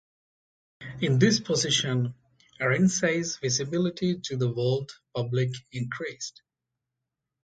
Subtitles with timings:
[1.01, 2.15] In this position,
[2.59, 6.41] Arinze's visibility to the world public increased.